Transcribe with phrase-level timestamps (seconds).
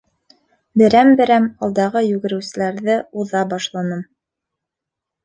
[0.81, 4.01] Берәм-берәм алдағы йүгереүселәрҙе уҙа башланым.